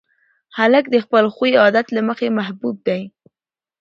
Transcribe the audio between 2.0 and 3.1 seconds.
مخې محبوب دی.